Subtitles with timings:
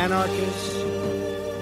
[0.00, 0.72] anarchists,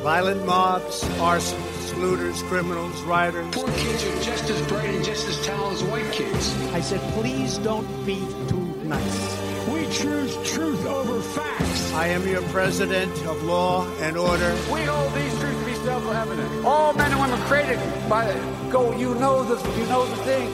[0.02, 3.52] violent mobs, arsonists, looters, criminals, rioters.
[3.52, 6.44] Poor kids are just as bright and just as talented as white kids.
[6.72, 9.18] I said, please don't be too nice.
[9.66, 11.92] We choose truth over facts.
[11.94, 14.52] I am your president of law and order.
[14.72, 16.64] We hold these truths to be self-evident.
[16.64, 18.32] All men and women created by
[18.70, 18.96] go.
[18.96, 20.48] You know the you know the thing.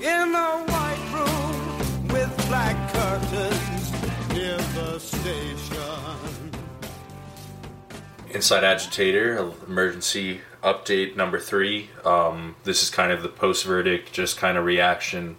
[0.00, 3.84] In a white room with black curtains
[4.32, 5.89] near the station.
[8.30, 11.90] Inside Agitator, emergency update number three.
[12.04, 15.36] Um, this is kind of the post verdict, just kind of reaction,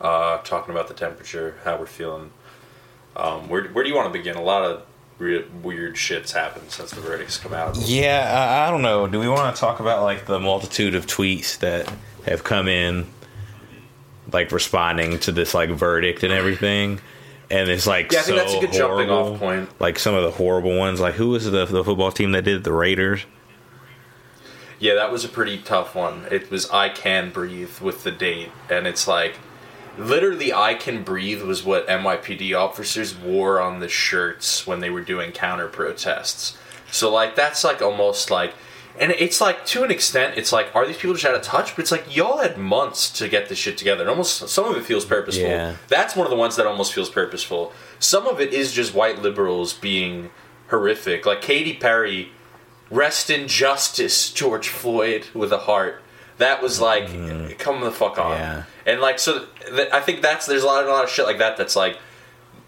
[0.00, 2.30] uh, talking about the temperature, how we're feeling.
[3.16, 4.36] Um, where, where do you want to begin?
[4.36, 4.82] A lot of
[5.18, 7.76] re- weird shit's happened since the verdict's come out.
[7.76, 9.06] Yeah, I, I don't know.
[9.06, 11.92] Do we want to talk about like the multitude of tweets that
[12.26, 13.06] have come in,
[14.32, 17.00] like responding to this like verdict and everything?
[17.54, 19.34] And it's like Yeah, I think so that's a good jumping horrible.
[19.34, 19.80] off point.
[19.80, 20.98] Like some of the horrible ones.
[21.00, 22.64] Like who was the the football team that did it?
[22.64, 23.26] the Raiders?
[24.80, 26.26] Yeah, that was a pretty tough one.
[26.30, 29.36] It was I Can Breathe with the date, and it's like
[29.96, 35.00] literally I Can Breathe was what NYPD officers wore on the shirts when they were
[35.00, 36.58] doing counter protests.
[36.90, 38.52] So like that's like almost like
[38.98, 41.74] and it's like to an extent it's like are these people just out of touch?
[41.74, 44.02] But it's like y'all had months to get this shit together.
[44.02, 45.48] And almost some of it feels purposeful.
[45.48, 45.76] Yeah.
[45.88, 47.72] That's one of the ones that almost feels purposeful.
[47.98, 50.30] Some of it is just white liberals being
[50.68, 51.26] horrific.
[51.26, 52.30] Like Katy Perry
[52.90, 56.02] Rest in justice, George Floyd with a heart.
[56.38, 57.52] That was like, mm-hmm.
[57.58, 58.32] come the fuck on.
[58.32, 58.62] Yeah.
[58.86, 61.38] And like, so th- I think that's there's a lot, a lot of shit like
[61.38, 61.98] that that's like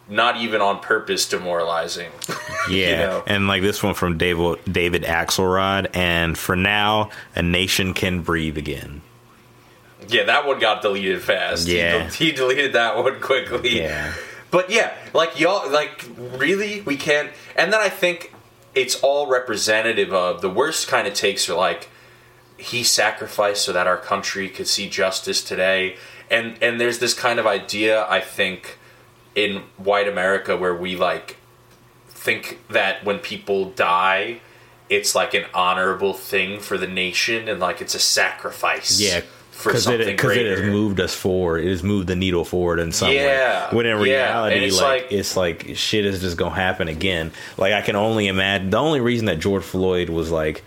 [0.08, 2.10] not even on purpose demoralizing.
[2.68, 3.22] Yeah, know?
[3.28, 5.88] and like this one from David David Axelrod.
[5.94, 9.02] And for now, a nation can breathe again.
[10.08, 11.68] yeah, that one got deleted fast.
[11.68, 11.98] Yeah.
[11.98, 13.78] del- he, deleted that one quickly.
[13.80, 14.12] Yeah.
[14.50, 17.30] But yeah, like y'all, like really, we can't.
[17.54, 18.32] And then I think
[18.74, 21.88] it's all representative of the worst kind of takes are like
[22.58, 25.96] he sacrificed so that our country could see justice today,
[26.28, 28.78] and and there's this kind of idea I think
[29.36, 31.36] in white America where we like
[32.08, 34.41] think that when people die.
[34.89, 39.01] It's like an honorable thing for the nation, and like it's a sacrifice.
[39.01, 41.64] Yeah, for something it because it has moved us forward.
[41.64, 43.77] It has moved the needle forward in some Yeah, way.
[43.79, 47.33] When in reality, and it's like, like- it's like shit is just gonna happen again.
[47.58, 48.70] Like I can only imagine.
[48.70, 50.63] The only reason that George Floyd was like,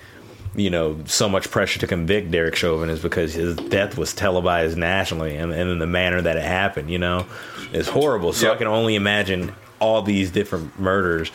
[0.56, 4.78] you know, so much pressure to convict Derek Chauvin is because his death was televised
[4.78, 6.90] nationally, and, and in the manner that it happened.
[6.90, 7.26] You know,
[7.72, 8.34] it's horrible.
[8.34, 8.56] So Yep.
[8.56, 11.32] I can only imagine all these different murders.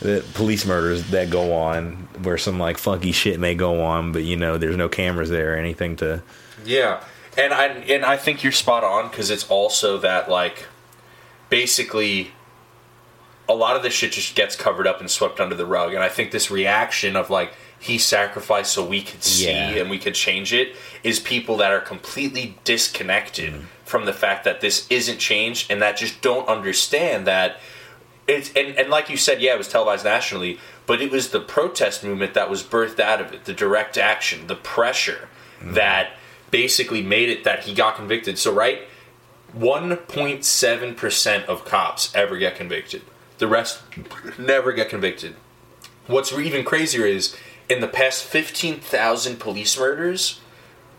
[0.00, 4.24] The police murders that go on where some like funky shit may go on but
[4.24, 6.22] you know there's no cameras there or anything to
[6.66, 7.02] Yeah,
[7.38, 10.66] and I and I think you're spot on because it's also that like,
[11.48, 12.32] basically,
[13.48, 16.02] a lot of this shit just gets covered up and swept under the rug, and
[16.02, 19.68] I think this reaction of like he sacrificed so we could see Yeah.
[19.80, 23.64] and we could change it is people that are completely disconnected mm-hmm.
[23.84, 27.58] from the fact that this isn't changed and that just don't understand that
[28.26, 31.40] it's and, and like you said, yeah, it was televised nationally, but it was the
[31.40, 35.28] protest movement that was birthed out of it, the direct action, the pressure
[35.60, 35.74] mm-hmm.
[35.74, 36.10] that
[36.50, 38.38] basically made it that he got convicted.
[38.38, 38.82] So right,
[39.52, 43.02] one point seven percent of cops ever get convicted.
[43.38, 43.82] The rest
[44.38, 45.36] never get convicted.
[46.06, 47.36] What's even crazier is
[47.68, 50.40] in the past fifteen thousand police murders,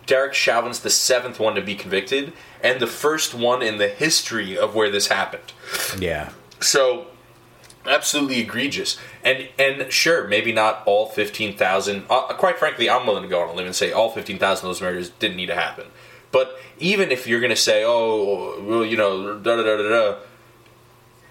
[0.05, 2.33] Derek Chauvin's the seventh one to be convicted
[2.63, 5.53] and the first one in the history of where this happened.
[5.99, 7.07] yeah So
[7.85, 8.97] absolutely egregious.
[9.23, 12.05] And and sure, maybe not all fifteen thousand.
[12.09, 14.67] Uh, quite frankly, I'm willing to go on a limb and say all fifteen thousand
[14.67, 15.87] of those murders didn't need to happen.
[16.31, 19.89] But even if you're going to say, oh, well, you know, da da da da
[19.89, 20.17] da,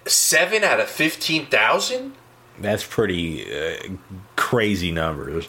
[0.05, 2.13] seven out of fifteen thousand.
[2.59, 3.77] That's pretty uh,
[4.35, 5.47] crazy numbers.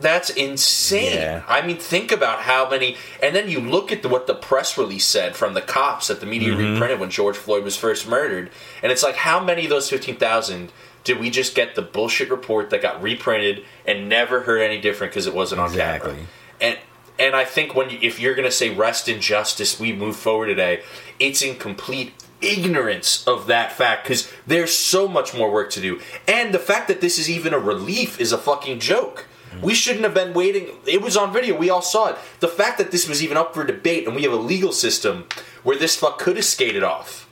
[0.00, 1.14] That's insane.
[1.14, 1.44] Yeah.
[1.46, 2.96] I mean, think about how many.
[3.22, 6.20] And then you look at the, what the press release said from the cops that
[6.20, 6.72] the media Mm-hmm.
[6.72, 8.50] reprinted when George Floyd was first murdered,
[8.82, 10.72] and it's like, how many of those fifteen thousand
[11.04, 15.12] did we just get the bullshit report that got reprinted and never heard any different
[15.12, 16.10] because it wasn't on Exactly.
[16.12, 16.26] camera?
[16.60, 16.78] And
[17.18, 20.16] and I think when you, if you're going to say rest in justice, we move
[20.16, 20.82] forward today,
[21.20, 22.12] it's in complete
[22.46, 26.00] ignorance of that fact because there's so much more work to do.
[26.28, 29.26] And the fact that this is even a relief is a fucking joke.
[29.62, 30.68] We shouldn't have been waiting.
[30.84, 31.56] It was on video.
[31.56, 32.16] We all saw it.
[32.40, 35.26] The fact that this was even up for debate and we have a legal system
[35.62, 37.28] where this fuck could have skated off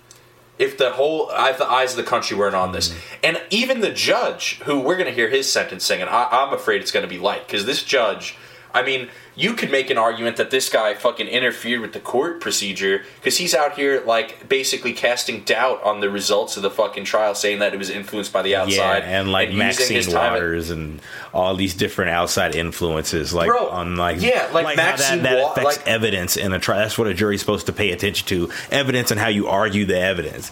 [0.58, 2.88] if the whole if the eyes of the country weren't on this.
[2.90, 3.16] Mm-hmm.
[3.24, 6.80] And even the judge, who we're going to hear his sentencing, and I, I'm afraid
[6.80, 8.36] it's going to be light because this judge,
[8.74, 12.40] I mean, you could make an argument that this guy fucking interfered with the court
[12.40, 17.04] procedure because he's out here like basically casting doubt on the results of the fucking
[17.04, 20.70] trial, saying that it was influenced by the outside Yeah, and like his Maxine Waters
[20.70, 21.00] and
[21.34, 25.42] all these different outside influences, like Bro, on like yeah, like how Maxine that, that
[25.42, 26.78] Wa- affects like- evidence in a trial.
[26.78, 29.98] That's what a jury's supposed to pay attention to: evidence and how you argue the
[30.00, 30.50] evidence.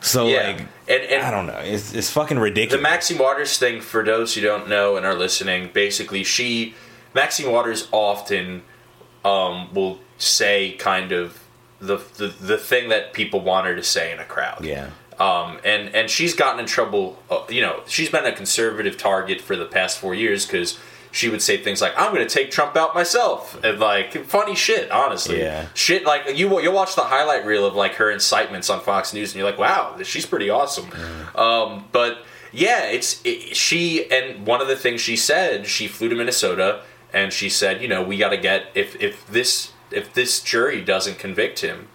[0.00, 2.78] So Yeah, like, and, and I don't know, it's it's fucking ridiculous.
[2.78, 2.82] the.
[2.82, 6.74] Maxine Waters thing, for those who don't know and are listening, basically she,
[7.14, 8.62] Maxine Waters often
[9.24, 11.42] um, will say kind of
[11.80, 14.64] the, the the thing that people want her to say in a crowd.
[14.64, 17.22] yeah, Um, and and she's gotten in trouble.
[17.30, 20.78] Uh, you know, she's been a conservative target for the past four years because
[21.10, 24.54] she would say things like, "I'm going to take Trump out myself," and like funny
[24.56, 24.90] shit.
[24.90, 25.66] Honestly, Yeah.
[25.74, 29.30] shit like you you'll watch the highlight reel of like her incitements on Fox News,
[29.32, 30.90] and you're like, "Wow, she's pretty awesome."
[31.34, 36.08] Um, but yeah, it's it, she and one of the things she said, she flew
[36.08, 36.82] to Minnesota
[37.12, 40.82] and she said, you know, we got to get if if this if this jury
[40.82, 41.88] doesn't convict him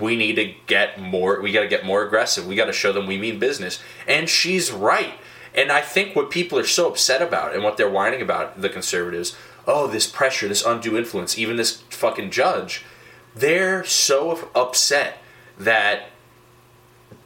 [0.00, 2.46] we need to get more we got to get more aggressive.
[2.46, 3.80] We got to show them we mean business.
[4.06, 5.14] And she's right.
[5.54, 8.68] And i think what people are so upset about and what they're whining about the
[8.68, 9.36] conservatives
[9.66, 12.84] oh this pressure this undue influence even this fucking judge
[13.36, 15.18] they're so upset
[15.56, 16.10] that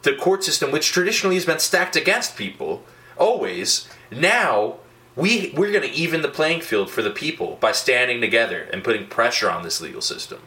[0.03, 2.83] the court system which traditionally has been stacked against people
[3.17, 4.75] always now
[5.19, 8.83] we we're going to even the playing field for the people by standing together and
[8.83, 10.39] putting pressure on this legal system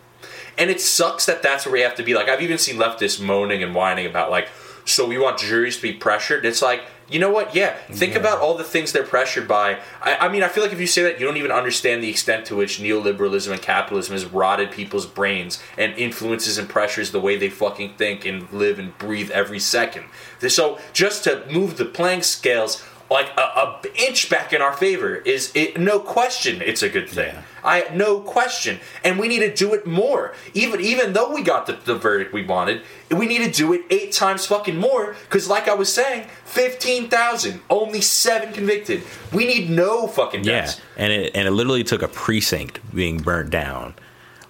[0.59, 2.15] and it sucks that that's where we have to be.
[2.15, 4.49] Like I've even seen leftists moaning and whining about like,
[4.85, 6.45] so we want juries to be pressured.
[6.45, 7.55] It's like, you know what?
[7.55, 9.81] Yeah, think about all the things they're pressured by.
[10.01, 12.09] I, I mean, I feel like if you say that, you don't even understand the
[12.09, 17.21] extent to which neoliberalism and capitalism has rotted people's brains and influences and pressures the
[17.21, 20.07] way they fucking think and live and breathe every second.
[20.49, 25.17] So just to move the playing scales like a, a inch back in our favor
[25.17, 27.35] is it no question it's a good thing.
[27.35, 27.43] Yeah.
[27.65, 30.35] I no question, and we need to do it more.
[30.55, 33.83] Even even though we got the, the verdict we wanted, we need to do it
[33.91, 35.15] eight times fucking more.
[35.25, 39.03] Because like I was saying, fifteen thousand, only seven convicted.
[39.33, 43.51] We need no fucking yeah, and it and it literally took a precinct being burnt
[43.51, 43.95] down.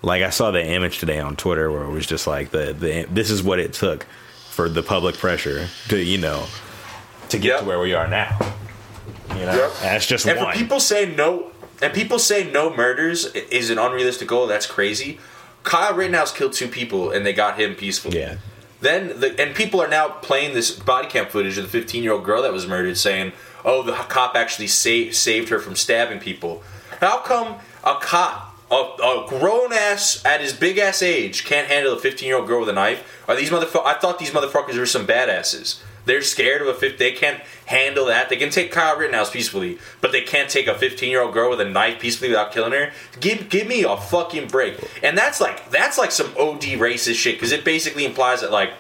[0.00, 3.06] Like I saw the image today on Twitter where it was just like the, the
[3.10, 4.06] this is what it took
[4.48, 6.46] for the public pressure to you know
[7.30, 7.60] to get Yep.
[7.60, 8.36] to where we are now.
[9.30, 9.70] You know, Yep.
[9.82, 10.54] and that's just And one.
[10.54, 14.46] people say no, and people say no murders is an unrealistic goal.
[14.46, 15.18] That's crazy.
[15.64, 18.18] Kyle Rittenhouse killed two people, and they got him peacefully.
[18.18, 18.34] yeah,
[18.80, 22.12] Then the and people are now playing this body cam footage of the 15 year
[22.12, 23.32] old girl that was murdered, saying,
[23.64, 26.62] "Oh, the cop actually saved saved her from stabbing people."
[27.00, 31.92] How come a cop, a, a grown ass at his big ass age, can't handle
[31.94, 33.04] a 15 year old girl with a knife?
[33.28, 33.86] Are these motherfuckers?
[33.86, 35.76] I thought these motherfuckers were some badasses.
[36.04, 36.96] They're scared of a 50.
[36.96, 38.28] They can't handle that.
[38.28, 41.50] They can take Kyle Rittenhouse peacefully, but they can't take a 15 year old girl
[41.50, 42.92] with a knife peacefully without killing her.
[43.20, 44.78] Give give me a fucking break.
[45.02, 48.72] And that's like that's like some OD racist shit because it basically implies that like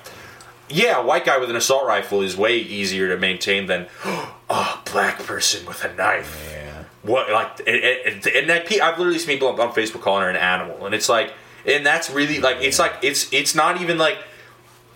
[0.68, 4.78] yeah, a white guy with an assault rifle is way easier to maintain than a
[4.90, 6.48] black person with a knife.
[6.50, 10.22] yeah, What like and, and, and that, I've literally seen people on, on Facebook calling
[10.22, 11.32] her an animal, and it's like,
[11.66, 14.18] and that's really like it's like it's it's not even like.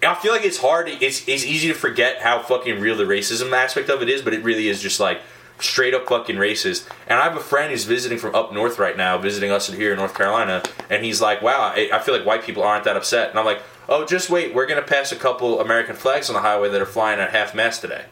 [0.09, 0.89] I feel like it's hard.
[0.89, 4.35] It's it's easy to forget how fucking real the racism aspect of it is, but
[4.35, 5.21] it really is just like
[5.59, 6.89] straight up fucking racist.
[7.07, 9.93] And I have a friend who's visiting from up north right now, visiting us here
[9.93, 12.97] in North Carolina, and he's like, "Wow, I, I feel like white people aren't that
[12.97, 16.35] upset." And I'm like, "Oh, just wait, we're gonna pass a couple American flags on
[16.35, 18.05] the highway that are flying at half mast today."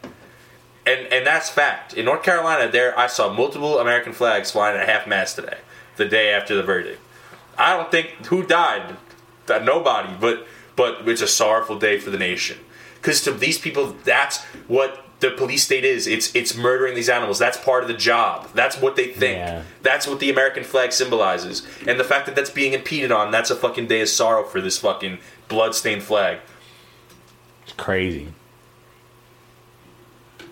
[0.85, 1.93] And and that's fact.
[1.93, 5.57] In North Carolina, there I saw multiple American flags flying at half mast today,
[5.97, 6.99] the day after the verdict.
[7.57, 8.97] I don't think who died,
[9.47, 10.45] nobody, but
[10.75, 12.57] but it's a sorrowful day for the nation
[13.05, 16.07] because to these people, that's what the police state is.
[16.07, 17.37] It's it's murdering these animals.
[17.37, 18.49] That's part of the job.
[18.55, 19.37] That's what they think.
[19.37, 19.63] Yeah.
[19.83, 21.65] That's what the American flag symbolizes.
[21.87, 24.59] And the fact that that's being impeded on, that's a fucking day of sorrow for
[24.59, 26.39] this fucking bloodstained flag.
[27.63, 28.29] it's crazy.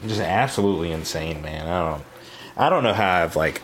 [0.06, 1.66] Just absolutely insane, man.
[1.68, 2.04] I don't,
[2.58, 3.62] I don't know how I've like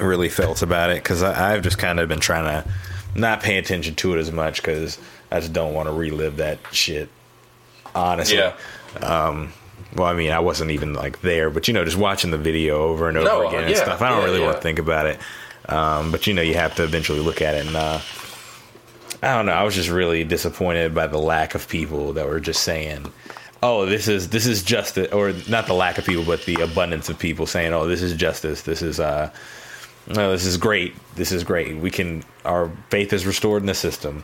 [0.00, 2.68] really felt about it because I've just kind of been trying to
[3.14, 4.98] not pay attention to it as much because
[5.34, 7.08] I just don't want to relive that shit.
[7.94, 8.36] Honestly,
[9.02, 9.52] Um,
[9.96, 12.82] well, I mean, I wasn't even like there, but you know, just watching the video
[12.84, 14.00] over and over No, again and yeah, stuff.
[14.02, 15.18] I don't yeah, really want to think about it.
[15.68, 17.66] Um, but you know, you have to eventually look at it.
[17.66, 18.00] And uh,
[19.22, 19.52] I don't know.
[19.52, 23.12] I was just really disappointed by the lack of people that were just saying,
[23.62, 27.08] "Oh, this is this is justice," or not the lack of people, but the abundance
[27.08, 28.62] of people saying, "Oh, this is justice.
[28.62, 29.30] This is uh,
[30.06, 30.94] no, this is great.
[31.16, 31.76] This is great.
[31.76, 34.22] We can our faith is restored in the system."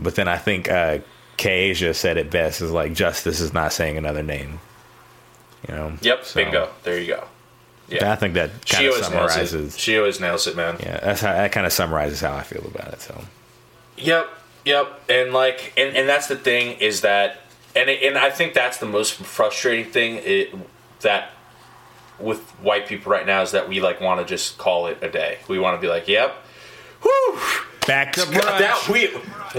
[0.00, 0.98] But then I think uh,
[1.36, 4.60] Kasia said it best: "Is like justice is not saying another name."
[5.68, 5.92] You know.
[6.02, 6.68] Yep, So- bingo.
[6.82, 7.24] There you go.
[7.88, 8.12] Yeah.
[8.12, 9.28] I think that She kind of always nails it.
[9.34, 9.78] summarizes.
[9.78, 10.76] She always nails it, man.
[10.80, 13.02] Yeah, that's how, that kind of summarizes how I feel about it.
[13.02, 13.22] So
[13.98, 14.26] Yep,
[14.64, 15.00] yep.
[15.10, 17.40] And like, and, and that's the thing is that,
[17.76, 20.54] and it, and I think that's the most frustrating thing it,
[21.00, 21.32] that
[22.18, 25.10] with white people right now is that we like want to just call it a
[25.10, 25.38] day.
[25.46, 26.34] We want to be like, yep,
[27.02, 27.38] whew.
[27.86, 29.10] Back to God, that we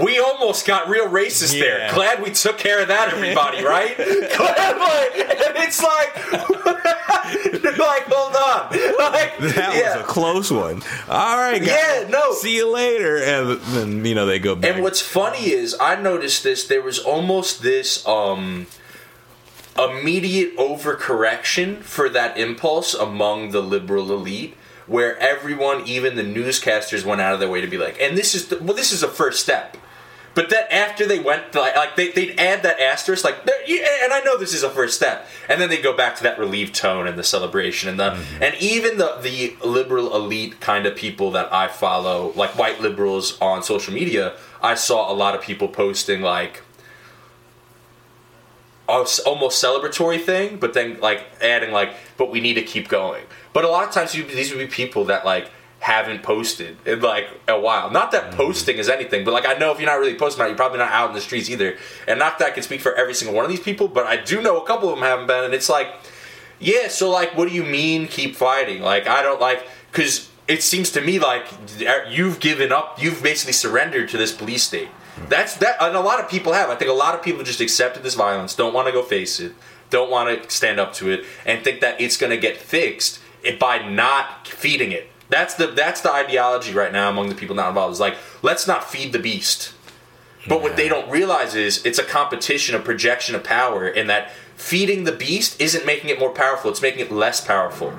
[0.02, 1.90] we almost got real racist there.
[1.94, 3.64] Glad we took care of that, everybody.
[3.64, 3.96] Right?
[3.96, 6.32] Glad, like, and it's like,
[7.78, 9.96] like, hold on, like, That yeah.
[9.96, 10.82] was a close one.
[11.08, 11.68] All right, guys.
[11.68, 12.32] Yeah, no.
[12.34, 13.16] See you later.
[13.16, 14.74] And then you know they go back.
[14.74, 16.66] And what's funny is I noticed this.
[16.66, 18.66] There was almost this um,
[19.78, 24.56] immediate overcorrection for that impulse among the liberal elite,
[24.86, 28.34] where everyone, even the newscasters, went out of their way to be like, "And this
[28.34, 29.76] is the, well, this is a first step."
[30.36, 34.20] But then after they went, like, like they, they'd add that asterisk, like, and I
[34.22, 37.06] know this is a first step, and then they go back to that relieved tone
[37.06, 38.42] and the celebration and the, mm-hmm.
[38.42, 43.38] and even the the liberal elite kind of people that I follow, like white liberals
[43.40, 46.62] on social media, I saw a lot of people posting like,
[48.88, 53.24] almost celebratory thing, but then like adding like, but we need to keep going.
[53.56, 55.48] But a lot of times you- these would be people that like
[55.78, 57.90] haven't posted in like a while.
[57.90, 58.36] Not that mm.
[58.36, 60.76] posting is anything, but like I know if you're not really posting, out, you're probably
[60.76, 61.78] not out in the streets either.
[62.06, 64.18] And not that I can speak for every single one of these people, but I
[64.18, 65.88] do know a couple of them haven't been, and it's like,
[66.58, 66.88] yeah.
[66.88, 68.82] So like, what do you mean keep fighting?
[68.82, 71.46] Like I don't like because it seems to me like
[72.10, 73.02] you've given up.
[73.02, 74.90] You've basically surrendered to this police state.
[74.90, 75.30] Mm.
[75.30, 76.68] That's that, and a lot of people have.
[76.68, 79.40] I think a lot of people just accepted this violence, don't want to go face
[79.40, 79.54] it,
[79.88, 83.20] don't want to stand up to it, and think that it's going to get fixed
[83.42, 85.10] it- by not feeding it.
[85.28, 87.92] That's the that's the ideology right now among the people not involved.
[87.94, 89.72] Is like let's not feed the beast.
[90.48, 94.30] But what they don't realize is it's a competition, a projection of power, and that
[94.54, 97.92] feeding the beast isn't making it more powerful, it's making it less powerful.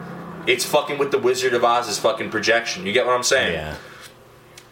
[0.46, 2.86] It's fucking with the Wizard of Oz's fucking projection.
[2.86, 3.52] You get what I'm saying?
[3.54, 3.76] yeah.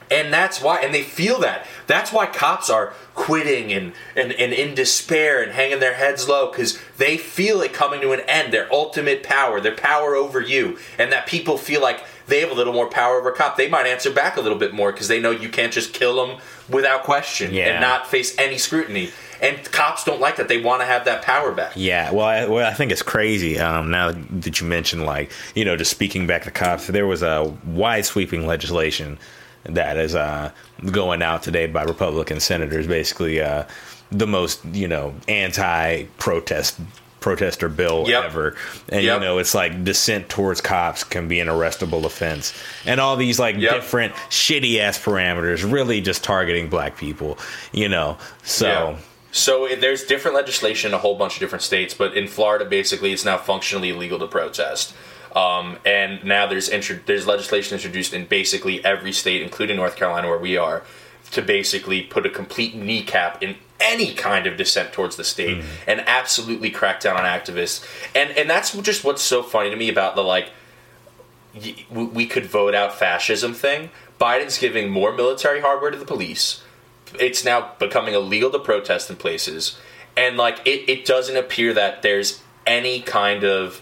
[0.09, 1.65] And that's why, and they feel that.
[1.87, 6.49] That's why cops are quitting and, and, and in despair and hanging their heads low
[6.51, 10.77] because they feel it coming to an end, their ultimate power, their power over you.
[10.97, 13.55] And that people feel like they have a little more power over a cop.
[13.55, 16.25] They might answer back a little bit more because they know you can't just kill
[16.25, 16.39] them
[16.69, 17.65] without question Yeah.
[17.73, 19.11] and not face any scrutiny.
[19.41, 20.47] And cops don't like that.
[20.47, 21.73] They want to have that power back.
[21.75, 23.59] Yeah, well, I, well, I think it's crazy.
[23.59, 27.21] Um, now that you mentioned, like, you know, just speaking back to cops, there was
[27.21, 29.19] a wide sweeping legislation
[29.65, 30.51] that is uh,
[30.91, 33.63] going out today by Republican senators, basically uh,
[34.11, 36.79] the most, you know, anti-protest
[37.19, 38.23] protester bill Yep.
[38.25, 38.55] ever.
[38.89, 39.19] And Yep.
[39.21, 42.53] you know, it's like dissent towards cops can be an arrestable offense,
[42.85, 43.73] and all these like Yep.
[43.73, 47.37] different shitty ass parameters, really just targeting black people.
[47.71, 48.67] You know, so.
[48.67, 48.95] Yeah.
[49.31, 52.63] So it- there's different legislation in a whole bunch of different states, but in Florida,
[52.63, 54.93] basically, it's now functionally illegal to protest.
[55.35, 60.29] Um, and now there's intro- there's legislation introduced in basically every state, including North Carolina,
[60.29, 60.83] where we are,
[61.31, 65.99] to basically put a complete kneecap in any kind of dissent towards the state and
[66.07, 67.85] absolutely crack down on activists.
[68.15, 70.51] And and that's just what's so funny to me about the like
[71.89, 73.89] we could vote out fascism thing.
[74.19, 76.63] Biden's giving more military hardware to the police.
[77.19, 79.77] It's now becoming illegal to protest in places.
[80.15, 83.81] And like it, it doesn't appear that there's any kind of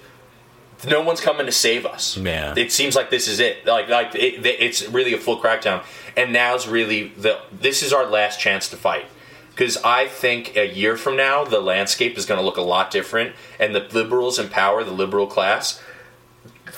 [0.86, 2.18] no one's coming to save us.
[2.18, 2.54] Yeah.
[2.58, 3.66] It seems like this is it.
[3.66, 5.84] Like like it, it's really a full crackdown.
[6.16, 9.06] And now's really the this is our last chance to fight.
[9.50, 12.90] Because I think a year from now the landscape is going to look a lot
[12.90, 15.80] different, and the liberals in power, the liberal class,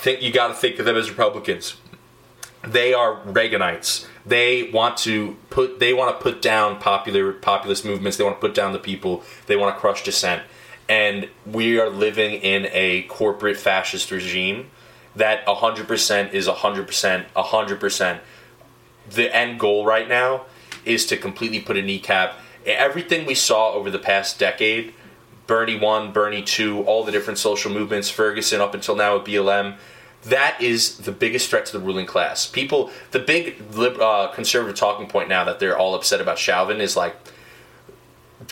[0.06, 1.78] think you got to think of them as Republicans.
[2.64, 4.08] They are Reaganites.
[4.26, 8.18] They want to put they want to put down popular populist movements.
[8.18, 9.24] They want to put down the people.
[9.48, 10.44] They want to crush dissent.
[10.88, 14.70] And we are living in a corporate fascist regime
[15.16, 18.20] that 100% is 100% 100%
[19.10, 20.46] the end goal right now
[20.84, 24.94] is to completely put a kneecap everything we saw over the past decade
[25.48, 29.76] Bernie 1, Bernie 2, all the different social movements, Ferguson up until now with BLM.
[30.24, 32.48] That is the biggest threat to the ruling class.
[32.48, 36.98] People, the big uh, conservative talking point now that they're all upset about Chauvin is
[36.98, 37.16] like,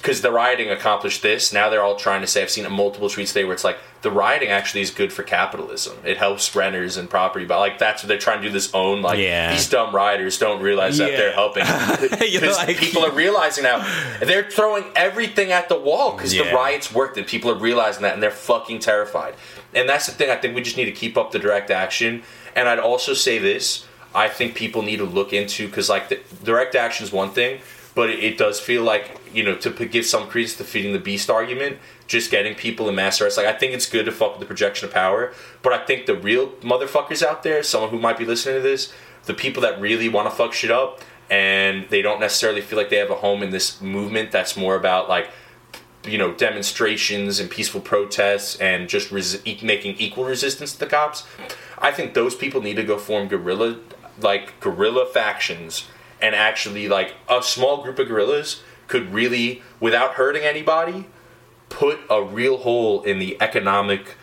[0.03, 3.07] because the rioting accomplished this, now they're all trying to say, I've seen it multiple
[3.07, 5.95] tweets today where it's like, the rioting actually is good for capitalism.
[6.03, 9.01] It helps renters and property, but like that's what they're trying to do this own.
[9.01, 9.53] Like, Yeah.
[9.53, 11.63] these dumb rioters don't realize that they're helping.
[12.33, 13.79] Because like- people are realizing now,
[14.19, 18.13] they're throwing everything at the wall because the riots worked and people are realizing that
[18.13, 19.35] and they're fucking terrified.
[19.73, 20.29] And that's the thing.
[20.29, 22.23] I think we just need to keep up the direct action.
[22.57, 26.19] And I'd also say this: I think people need to look into because like the,
[26.43, 27.61] direct action is one thing,
[27.95, 31.29] but it, does feel like you know to give some credence to feeding the beast
[31.29, 31.77] argument.
[32.07, 33.37] just getting people in mass arrest.
[33.37, 36.05] Like I think it's good to fuck with the projection of power, but I think
[36.05, 38.91] the real motherfuckers out there, someone who might be listening to this,
[39.25, 42.89] the people that really want to fuck shit up and they don't necessarily feel like
[42.89, 45.29] they have a home in this movement that's more about like
[46.05, 51.25] you know demonstrations and peaceful protests and just res- making equal resistance to the cops
[51.79, 53.77] i think those people need to go form guerrilla
[54.19, 55.87] like guerrilla factions
[56.23, 61.05] and actually like a small group of guerrillas could really without hurting anybody
[61.69, 64.15] put a real hole in the economic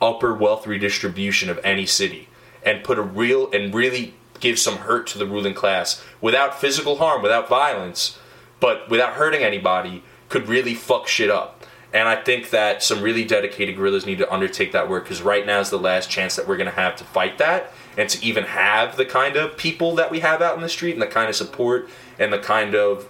[0.00, 2.28] upper wealth redistribution of any city
[2.64, 6.98] and put a real and really give some hurt to the ruling class without physical
[6.98, 8.18] harm without violence
[8.60, 11.64] but without hurting anybody could really fuck shit up.
[11.92, 15.46] And I think that some really dedicated guerrillas need to undertake that work because right
[15.46, 18.24] now is the last chance that we're going to have to fight that and to
[18.24, 21.06] even have the kind of people that we have out in the street and the
[21.06, 21.88] kind of support
[22.18, 23.08] and the kind of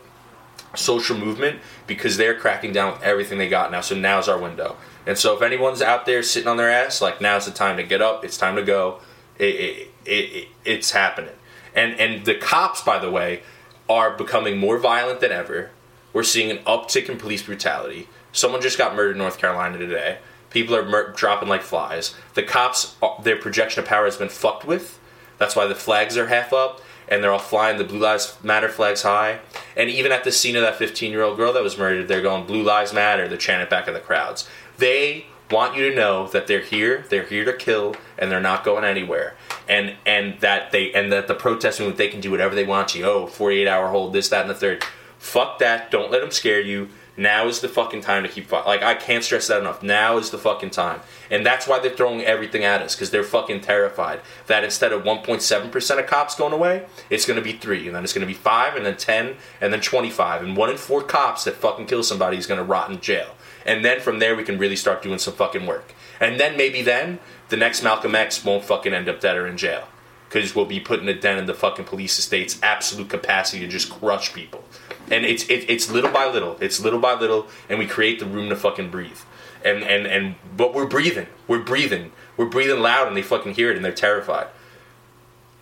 [0.74, 3.80] social movement because they're cracking down with everything they got now.
[3.80, 4.76] So now's our window.
[5.06, 7.82] And so if anyone's out there sitting on their ass, like now's the time to
[7.82, 8.24] get up.
[8.24, 9.00] It's time to go.
[9.38, 11.34] It, it, it, it, it's happening.
[11.74, 13.42] And and the cops, by the way,
[13.88, 15.70] are becoming more violent than ever.
[16.12, 18.08] We're seeing an uptick in police brutality.
[18.32, 20.18] Someone just got murdered in North Carolina today.
[20.56, 22.14] People are dropping like flies.
[22.32, 24.98] The cops, uh, their projection of power has been fucked with.
[25.36, 28.70] That's why the flags are half up and they're all flying the Blue Lives Matter
[28.70, 29.40] flags high.
[29.76, 32.22] And even at the scene of that 15 year old girl that was murdered, they're
[32.22, 33.28] going Blue Lives Matter.
[33.28, 34.48] They're chanting back in the crowds.
[34.78, 38.64] They want you to know that they're here, they're here to kill, and they're not
[38.64, 39.34] going anywhere.
[39.68, 42.88] And and that they and that the protest movement they can do whatever they want
[42.88, 43.02] to.
[43.02, 44.84] Oh, 48 hour hold, this, that, and the third.
[45.18, 45.90] Fuck that.
[45.90, 46.88] Don't let them scare you.
[47.16, 48.66] Now is the fucking time to keep fighting.
[48.66, 49.82] Like I can't stress that enough.
[49.82, 53.24] Now is the fucking time, and that's why they're throwing everything at us because they're
[53.24, 57.52] fucking terrified that instead of 1.7 percent of cops going away, it's going to be
[57.52, 60.56] three, and then it's going to be five, and then 10, and then 25, and
[60.56, 63.34] one in four cops that fucking kill somebody is going to rot in jail.
[63.64, 65.92] And then from there we can really start doing some fucking work.
[66.20, 67.18] And then maybe then
[67.48, 69.88] the next Malcolm X won't fucking end up dead or in jail
[70.28, 73.90] because we'll be putting it down in the fucking police estate's absolute capacity to just
[73.90, 74.64] crush people.
[75.10, 78.26] And it's it, it's little by little, it's little by little, and we create the
[78.26, 79.20] room to fucking breathe.
[79.64, 83.70] And and and but we're breathing, we're breathing, we're breathing loud, and they fucking hear
[83.70, 84.48] it, and they're terrified.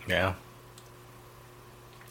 [0.07, 0.33] Yeah.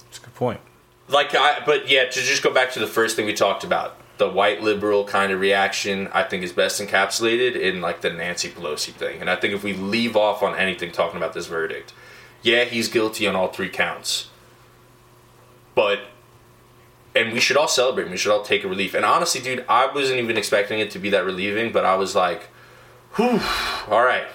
[0.04, 0.60] That's a good point.
[1.08, 3.98] Like I, but yeah, to just go back to the first thing we talked about,
[4.16, 8.48] the white liberal kind of reaction, I think is best encapsulated in like the Nancy
[8.48, 9.20] Pelosi thing.
[9.20, 11.92] And I think if we leave off on anything talking about this verdict,
[12.44, 14.28] yeah, he's guilty on all three counts.
[15.74, 16.00] But
[17.16, 18.10] and we should all celebrate.
[18.10, 18.94] We should all take a relief.
[18.94, 22.14] And honestly, dude, I wasn't even expecting it to be that relieving, but I was
[22.14, 22.48] like,
[23.14, 23.40] whew,
[23.88, 24.26] all right.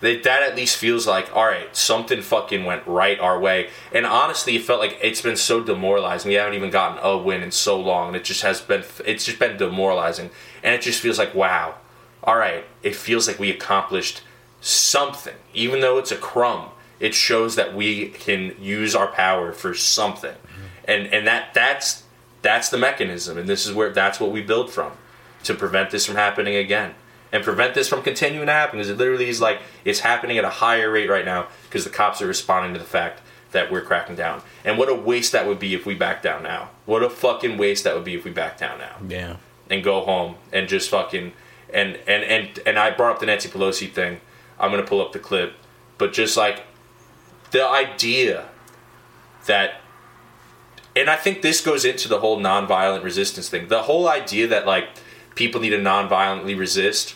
[0.00, 3.70] That, that at least feels like, all right, something fucking went right our way.
[3.92, 6.28] And honestly, it felt like it's been so demoralizing.
[6.28, 8.08] We haven't even gotten a win in so long.
[8.08, 10.30] And it just has been, it's just been demoralizing.
[10.62, 11.76] And it just feels like, wow,
[12.22, 14.22] all right, it feels like we accomplished
[14.60, 15.34] something.
[15.54, 16.68] Even though it's a crumb,
[17.02, 20.34] it shows that we can use our power for something.
[20.86, 22.02] And, and that that's
[22.42, 24.92] that's the mechanism and this is where that's what we build from
[25.44, 26.94] to prevent this from happening again
[27.30, 30.44] and prevent this from continuing to happen because it literally is like it's happening at
[30.44, 33.20] a higher rate right now because the cops are responding to the fact
[33.52, 36.42] that we're cracking down and what a waste that would be if we back down
[36.42, 39.36] now what a fucking waste that would be if we back down now Yeah.
[39.70, 41.32] and go home and just fucking
[41.72, 44.20] and and and and I brought up the Nancy Pelosi thing.
[44.58, 45.54] I'm gonna pull up the clip,
[45.96, 46.64] but just like
[47.52, 48.48] the idea
[49.46, 49.80] that,
[50.96, 53.68] and I think this goes into the whole nonviolent resistance thing.
[53.68, 54.88] The whole idea that like
[55.34, 57.14] people need to nonviolently resist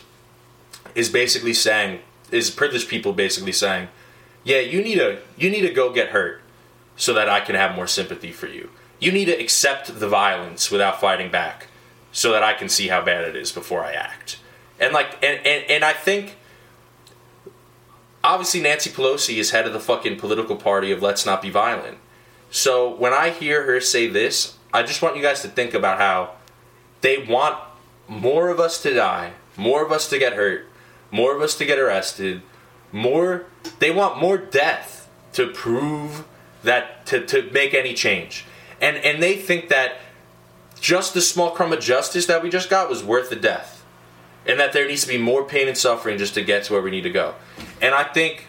[0.95, 1.99] is basically saying
[2.31, 3.89] is privileged people basically saying,
[4.43, 6.41] yeah, you need to you need to go get hurt
[6.95, 8.69] so that I can have more sympathy for you.
[8.99, 11.67] You need to accept the violence without fighting back
[12.11, 14.39] so that I can see how bad it is before I act.
[14.79, 16.37] And like and, and, and I think
[18.27, 21.97] obviously Nancy Pelosi is head of the fucking political party of let's not be violent.
[22.51, 25.97] So when I hear her say this, I just want you guys to think about
[25.97, 26.31] how
[27.01, 27.57] they want
[28.07, 30.67] more of us to die, more of us to get hurt,
[31.09, 32.41] more of us to get arrested,
[32.91, 33.45] more
[33.79, 36.25] they want more death to prove
[36.63, 38.45] that to, to make any change.
[38.81, 39.99] And and they think that
[40.79, 43.76] just the small crumb of justice that we just got was worth the death.
[44.47, 46.81] And that there needs to be more pain and suffering just to get to where
[46.81, 47.35] we need to go.
[47.81, 48.47] And I think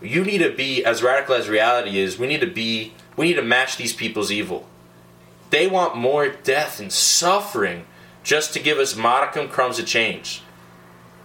[0.00, 3.34] you need to be as radical as reality is, we need to be we need
[3.34, 4.66] to match these people's evil.
[5.50, 7.84] They want more death and suffering
[8.22, 10.42] just to give us modicum crumbs of change.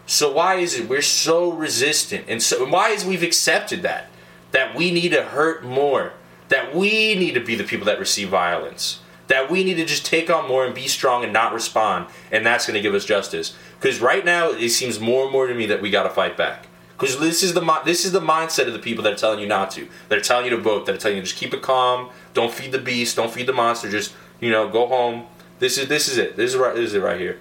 [0.05, 4.09] So why is it we're so resistant and so why is we've accepted that
[4.51, 6.13] that we need to hurt more,
[6.49, 10.05] that we need to be the people that receive violence, that we need to just
[10.05, 13.05] take on more and be strong and not respond, and that's going to give us
[13.05, 13.55] justice.
[13.79, 16.35] Because right now it seems more and more to me that we got to fight
[16.35, 16.67] back.
[16.97, 19.47] Because this is the this is the mindset of the people that are telling you
[19.47, 19.87] not to.
[20.09, 20.87] That are telling you to vote.
[20.87, 22.09] That are telling you to just keep it calm.
[22.33, 23.15] Don't feed the beast.
[23.15, 23.89] Don't feed the monster.
[23.89, 25.27] Just you know, go home.
[25.59, 26.35] This is this is it.
[26.35, 26.73] This is right.
[26.73, 27.39] This is it right here.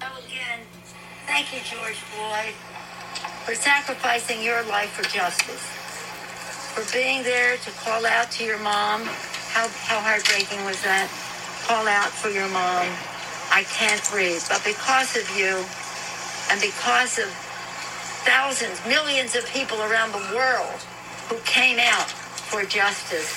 [0.00, 0.60] Oh, again,
[1.26, 2.54] thank you, George Floyd,
[3.44, 5.62] for sacrificing your life for justice,
[6.72, 9.02] for being there to call out to your mom.
[9.50, 11.10] How, how heartbreaking was that?
[11.66, 12.86] Call out for your mom.
[13.58, 14.44] I can't breathe.
[14.48, 15.58] But because of you,
[16.50, 17.26] and because of
[18.22, 20.78] thousands, millions of people around the world
[21.28, 23.34] who came out for justice,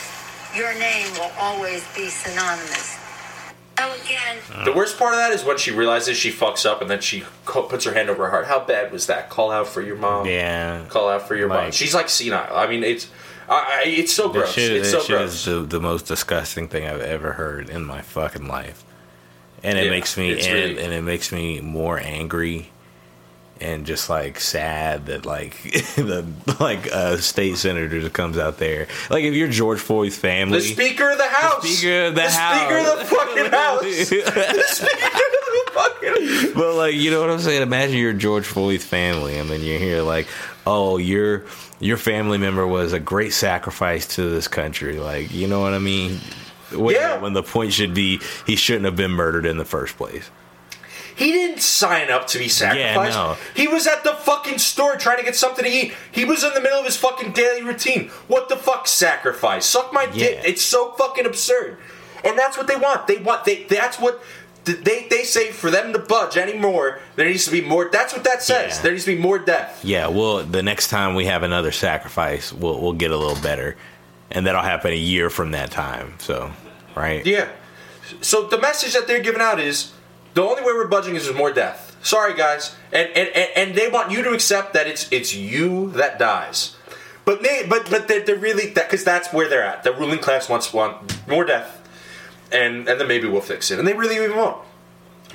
[0.56, 3.00] your name will always be synonymous.
[3.80, 6.90] Oh, again, The worst part of that is when she realizes she fucks up and
[6.90, 8.46] then she co- puts her hand over her heart.
[8.46, 9.32] How bad was that?
[9.32, 10.28] Call out for your mom.
[10.28, 10.86] Yeah.
[10.90, 11.72] Call out for your mom.
[11.72, 12.56] She's like senile.
[12.56, 13.10] I mean, it's
[13.50, 14.52] I, I, it's so gross.
[14.54, 15.34] shit, it's so shit gross.
[15.34, 18.84] is the, the most disgusting thing I've ever heard in my fucking life.
[19.64, 22.70] And it Yeah, makes me and, really- and it makes me more angry
[23.60, 25.62] and just like sad that like
[25.96, 26.26] the
[26.60, 28.88] like uh state senator comes out there.
[29.12, 31.64] Like if you're George Floyd's family the Speaker of the House.
[31.70, 32.60] Speaker of the House.
[32.60, 33.82] Speaker of the fucking House.
[34.10, 36.54] the Speaker of the fucking.
[36.56, 37.62] But like, you know what I'm saying?
[37.62, 40.28] Imagine you're George Floyd's family, and then you're here like,
[40.66, 41.46] oh, your
[41.80, 44.98] your family member was a great sacrifice to this country.
[45.00, 46.20] Like, you know what I mean?
[46.72, 47.18] When, Yeah.
[47.20, 50.30] when the point should be, he shouldn't have been murdered in the first place.
[51.16, 53.16] He didn't sign up to be sacrificed.
[53.16, 53.38] Yeah, no.
[53.54, 55.94] He was at the fucking store trying to get something to eat.
[56.12, 58.08] He was in the middle of his fucking daily routine.
[58.28, 59.66] What the fuck sacrifice?
[59.66, 60.42] Suck my dick.
[60.46, 61.78] It's so fucking absurd.
[62.24, 63.08] And that's what they want.
[63.08, 64.24] They want they that's what
[64.64, 68.24] they they say for them to budge anymore, there needs to be more that's what
[68.24, 68.78] that says.
[68.78, 68.82] Yeah.
[68.84, 69.84] There needs to be more death.
[69.84, 70.08] Yeah.
[70.08, 73.76] Well, the next time we have another sacrifice, we'll we'll get a little better,
[74.32, 76.16] and that'll happen a year from that time.
[76.20, 76.52] So,
[76.96, 77.26] right?
[77.26, 77.50] Yeah.
[78.22, 79.92] So the message that they're giving out is
[80.34, 81.98] the only way we're budging is with more death.
[82.04, 85.92] Sorry, guys, and and, and, and they want you to accept that it's it's you
[85.92, 86.76] that dies.
[87.26, 89.84] But they but but they're, they're really that because that's where they're at.
[89.84, 91.88] The ruling class wants want more death,
[92.52, 93.78] and and then maybe we'll fix it.
[93.78, 94.58] And they really even won't,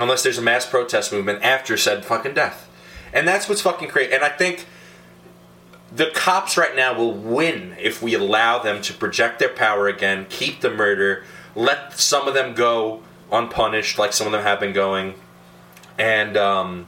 [0.01, 2.69] unless there's a mass protest movement after said fucking death.
[3.13, 4.13] And that's what's fucking crazy.
[4.13, 4.67] And I think
[5.97, 10.27] the cops right now will win if we allow them to project their power again,
[10.29, 14.73] keep the murder, let some of them go unpunished, like some of them have been
[14.75, 15.15] going,
[15.99, 16.87] and um,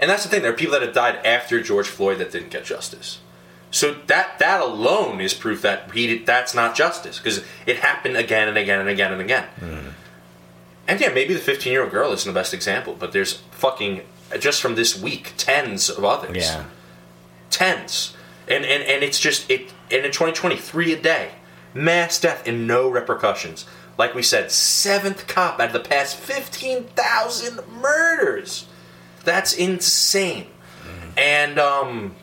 [0.00, 0.42] and that's the thing.
[0.42, 3.18] There are people that have died after George Floyd that didn't get justice.
[3.70, 8.16] So that that alone is proof that he did, that's not justice because it happened
[8.16, 9.44] again and again and again and again.
[10.88, 14.02] And yeah, maybe the 15 year old girl isn't the best example, but there's fucking
[14.38, 16.64] just from this week tens of others Yeah.
[17.50, 18.15] tens,
[18.48, 19.72] and and and it's just it.
[19.90, 21.30] And in 2023, a day,
[21.74, 23.66] mass death and no repercussions.
[23.98, 28.66] Like we said, seventh cop out of the past 15,000 murders.
[29.24, 30.48] That's insane.
[31.16, 32.14] And um,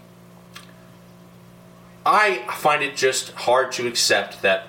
[2.06, 4.68] I find it just hard to accept that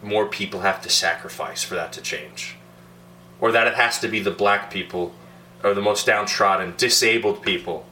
[0.00, 2.56] more people have to sacrifice for that to change,
[3.40, 5.12] or that it has to be the black people,
[5.64, 7.86] or the most downtrodden, disabled people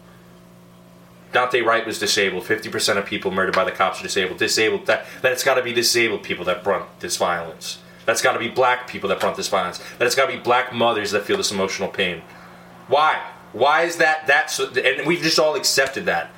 [1.32, 2.44] Daunte Wright was disabled.
[2.44, 4.38] Fifty percent of people murdered by the cops are disabled.
[4.38, 4.86] Disabled.
[4.86, 7.78] That that it's got to be disabled people that brunt this violence.
[8.06, 9.78] That's got to be black people that brunt this violence.
[9.98, 12.22] That it's got to be black mothers that feel this emotional pain.
[12.88, 13.22] Why?
[13.52, 14.26] Why is that?
[14.26, 16.30] That's and we've just all accepted that.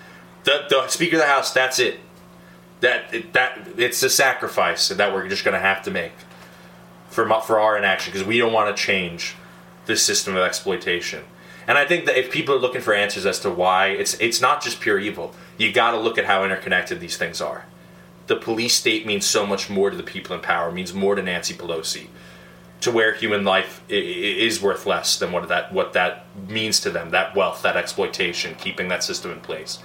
[0.44, 1.52] The the Speaker of the House.
[1.52, 2.00] That's it.
[2.80, 6.12] That that it's a sacrifice that we're just going to have to make
[7.08, 9.36] for for our inaction because we don't want to change
[9.86, 11.24] this system of exploitation.
[11.66, 14.40] And I think that if people are looking for answers as to why, it's it's
[14.40, 15.34] not just pure evil.
[15.58, 17.66] You got to look at how interconnected these things are.
[18.26, 20.72] The police state means so much more to the people in power.
[20.72, 22.08] Means more to Nancy Pelosi,
[22.80, 27.10] to where human life is worth less than what that what that means to them.
[27.10, 29.78] That wealth, that exploitation, keeping that system in place.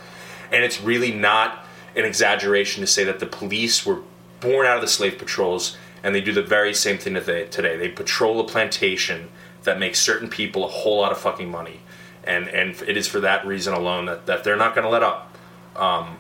[0.51, 4.01] And it's really not an exaggeration to say that the police were
[4.39, 7.75] born out of the slave patrols and they do the very same thing today.
[7.75, 9.29] They patrol a plantation
[9.63, 11.81] that makes certain people a whole lot of fucking money.
[12.23, 15.03] And, and it is for that reason alone that, that they're not going to let
[15.03, 15.37] up.
[15.75, 16.17] Um,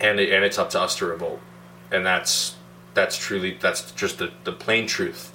[0.00, 1.40] and, it, and it's up to us to revolt.
[1.90, 2.56] And that's
[2.94, 5.32] that's truly that's just the, the plain truth.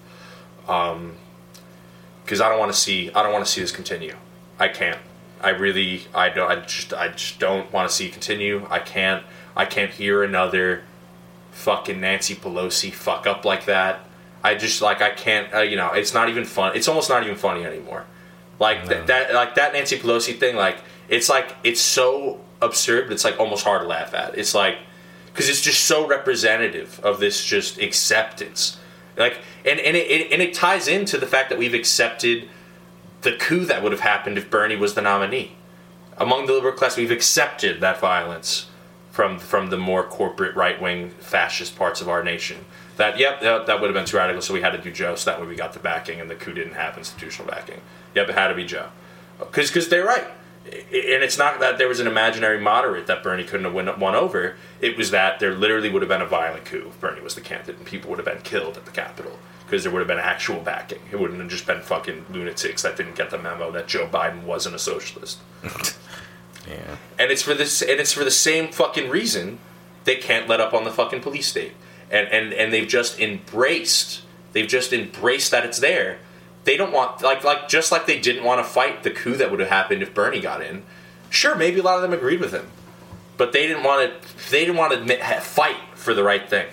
[0.61, 4.15] Because I don't want to see I don't want to see this continue.
[4.57, 4.99] I can't.
[5.41, 8.65] I really I don't I just I just don't want to see it continue.
[8.69, 9.23] I can't
[9.55, 10.83] I can't hear another
[11.51, 14.05] fucking Nancy Pelosi fuck up like that.
[14.43, 16.75] I just like I can't uh, you know it's not even fun.
[16.75, 18.05] It's almost not even funny anymore.
[18.59, 23.13] Like th- that like that Nancy Pelosi thing like it's like it's so absurd but
[23.13, 24.37] it's like almost hard to laugh at.
[24.37, 24.77] It's like
[25.27, 28.77] because it's just so representative of this just acceptance
[29.19, 32.47] like and and it, it and it ties into the fact that we've accepted
[33.21, 35.51] the coup that would have happened if Bernie was the nominee.
[36.17, 38.69] Among the liberal class, we've accepted that violence
[39.11, 42.65] from from the more corporate right wing fascist parts of our nation.
[42.99, 45.15] That yep, that, that would have been too radical, so we had to do Joe.
[45.15, 47.79] So that way we got the backing, and the coup didn't have institutional backing.
[48.13, 48.89] Yep, it had to be Joe,
[49.39, 50.27] because because they're right.
[50.65, 54.13] And it's not that there was an imaginary moderate that Bernie couldn't have won, won
[54.13, 54.55] over.
[54.81, 57.41] It was that there literally would have been a violent coup if Bernie was the
[57.41, 60.19] candidate, and people would have been killed at the Capitol because there would have been
[60.19, 60.99] actual backing.
[61.11, 64.43] It wouldn't have just been fucking lunatics that didn't get the memo that Joe Biden
[64.43, 65.39] wasn't a socialist.
[66.67, 66.97] Yeah.
[67.17, 69.57] And it's for this and it's for the same fucking reason
[70.03, 71.71] they can't let up on the fucking police state.
[72.11, 74.21] And and and they've just embraced
[74.53, 76.19] they've just embraced that it's there.
[76.63, 79.51] They don't want like like just like they didn't want to fight the coup that
[79.51, 80.83] would have happened if Bernie got in.
[81.29, 82.67] Sure, maybe a lot of them agreed with him.
[83.37, 86.67] But they didn't want to they didn't want to admit, fight for the right thing.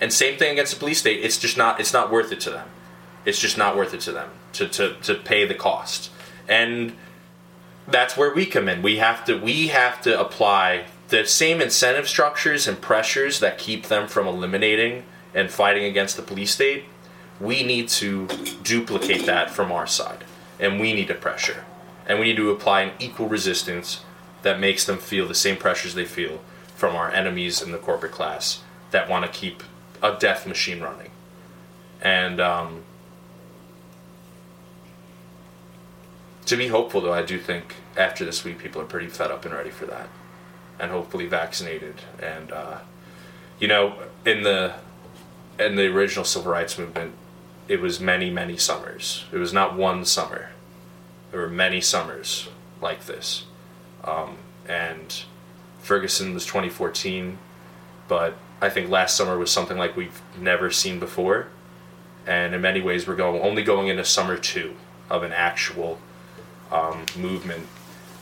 [0.00, 1.24] And same thing against the police state.
[1.24, 2.68] It's just not it's not worth it to them.
[3.24, 6.10] It's just not worth it to them to to, to pay the cost.
[6.48, 6.96] And
[7.88, 8.82] that's where we come in.
[8.82, 13.86] We have to we have to apply the same incentive structures and pressures that keep
[13.86, 16.84] them from eliminating and fighting against the police state.
[17.40, 18.26] We need to
[18.62, 20.24] duplicate that from our side,
[20.58, 21.64] and we need to pressure,
[22.06, 24.04] and we need to apply an equal resistance
[24.42, 26.40] that makes them feel the same pressures they feel
[26.74, 29.62] from our enemies in the corporate class that want to keep
[30.02, 31.10] a death machine running,
[32.00, 32.82] and um,
[36.46, 39.44] to be hopeful though i do think after this week people are pretty fed up
[39.44, 40.08] and ready for that
[40.78, 42.02] and hopefully vaccinated.
[42.22, 42.78] And uh,
[43.58, 44.74] you know in the
[45.58, 47.14] in the original civil rights movement
[47.68, 49.24] it was many many summers.
[49.32, 50.50] It was not one summer.
[51.30, 52.48] There were many summers
[52.80, 53.44] like this.
[54.04, 54.36] Um,
[54.68, 55.22] and
[55.80, 57.38] ferguson was 2014
[58.08, 61.48] but i think last summer was something like we've never seen before.
[62.26, 64.74] And in many ways we're going only going into summer two
[65.08, 66.00] of an actual
[66.72, 67.66] um, movement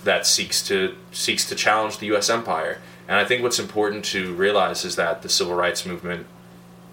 [0.05, 2.31] that seeks to seeks to challenge the U.S.
[2.31, 2.81] empire.
[3.09, 6.27] And I think what's important to realize is that the civil rights movement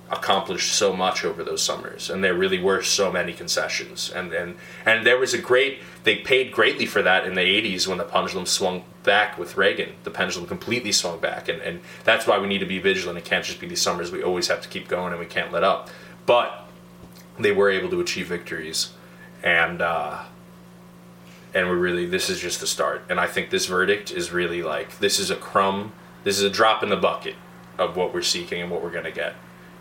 [0.10, 4.12] accomplished so much over those summers, and there really were so many concessions.
[4.12, 7.88] And and and there was a great they paid greatly for that in the '80s
[7.88, 9.94] when the pendulum swung back with Reagan.
[10.04, 13.18] The pendulum completely swung back, and and that's why we need to be vigilant.
[13.18, 14.12] It can't just be these summers.
[14.12, 15.90] We always have to keep going, and we can't let up.
[16.26, 16.68] But
[17.40, 18.92] they were able to achieve victories,
[19.44, 19.82] and.
[19.82, 20.24] Uh,
[21.54, 23.04] and we're really this is just the start.
[23.10, 26.50] And i think this verdict is really like this is a crumb this is a
[26.50, 27.36] drop in the bucket
[27.78, 29.36] of what we're seeking and what we're going to get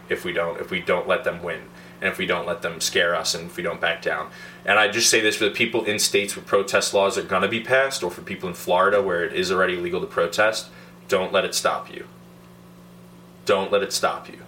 [0.09, 1.63] if we don't if we don't let them win
[2.01, 4.31] and if we don't let them scare us and if we don't back down.
[4.65, 7.43] And i just say this for the people in states where protest laws are going
[7.43, 10.69] to be passed or for people in florida where it is already legal to protest
[11.11, 12.07] don't let it stop you.
[13.45, 14.43] Don't let it stop you.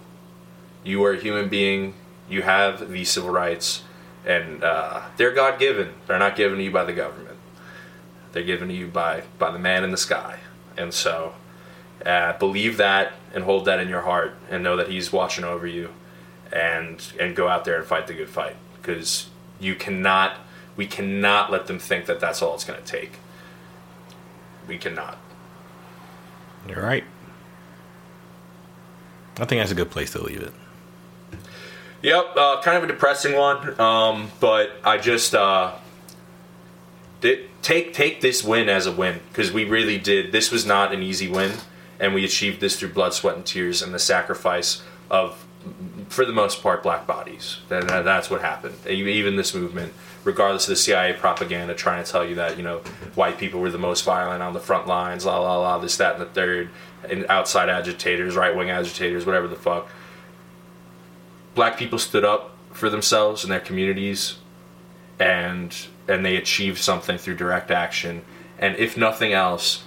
[0.81, 1.93] You are a human being.
[2.29, 3.82] You have these civil rights
[4.25, 5.93] and uh, they're God given.
[6.07, 7.37] They're not given to you by the government.
[8.31, 10.39] They're given to you by by the man in the sky.
[10.77, 11.35] And so,
[12.05, 15.67] uh, believe that and hold that in your heart, and know that He's watching over
[15.67, 15.89] you,
[16.51, 20.37] and and go out there and fight the good fight because you cannot.
[20.75, 23.19] We cannot let them think that that's all it's going to take.
[24.67, 25.19] We cannot.
[26.67, 27.03] You're right.
[29.37, 30.53] I think that's a good place to leave it.
[32.03, 35.71] Yep, uh, kind of a depressing one, um, but I just uh,
[37.21, 40.33] did, take take this win as a win because we really did.
[40.33, 41.53] This was not an easy win,
[42.01, 45.45] and we achieved this through blood, sweat, and tears, and the sacrifice of,
[46.09, 47.59] for the most part, black bodies.
[47.69, 48.75] And that- that's what happened.
[48.85, 49.93] Even this movement,
[50.25, 52.79] regardless of the CIA propaganda trying to tell you that you know
[53.15, 56.15] white people were the most violent on the front lines, la la la, this, that,
[56.15, 56.69] and the third,
[57.09, 59.87] and outside agitators, right wing agitators, whatever the fuck
[61.55, 64.37] black people stood up for themselves and their communities
[65.19, 68.23] and and they achieved something through direct action.
[68.59, 69.83] And if nothing else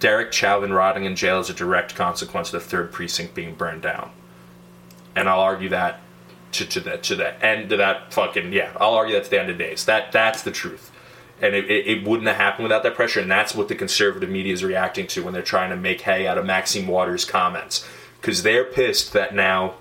[0.00, 3.82] Derek Chauvin rotting in jail is a direct consequence of the third precinct being burned
[3.82, 4.10] down.
[5.14, 6.00] And I'll argue that
[6.52, 9.40] to, to the to the end of that fucking yeah I'll argue that to the
[9.40, 9.84] end of days.
[9.84, 10.90] That that's the truth.
[11.40, 14.28] And it, it, it wouldn't have happened without that pressure and that's what the conservative
[14.28, 17.86] media is reacting to when they're trying to make hay out of Maxine Waters comments.
[18.20, 19.74] Because they're pissed that now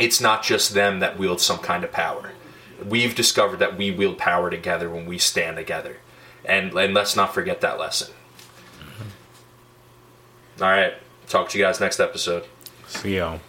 [0.00, 2.32] it's not just them that wield some kind of power.
[2.84, 5.98] We've discovered that we wield power together when we stand together.
[6.44, 8.14] And, and let's not forget that lesson.
[8.78, 10.62] Mm-hmm.
[10.62, 10.94] All right.
[11.26, 12.44] Talk to you guys next episode.
[12.86, 13.40] See y'all.